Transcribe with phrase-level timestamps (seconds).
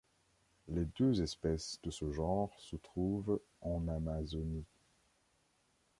[0.67, 4.65] Les deux espèces de ce genre se trouve en Amazonie.